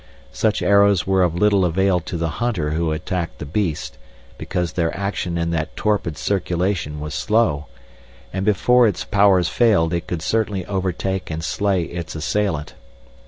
[0.31, 3.99] Such arrows were of little avail to the hunter who attacked the beast,
[4.35, 7.67] because their action in that torpid circulation was slow,
[8.33, 12.73] and before its powers failed it could certainly overtake and slay its assailant.